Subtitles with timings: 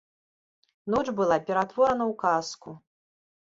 [0.93, 2.69] Ноч была ператворана ў казку.